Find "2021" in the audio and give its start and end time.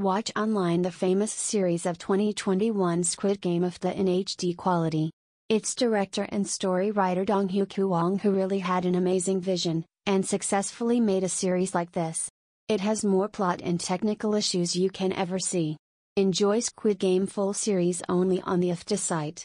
1.98-3.04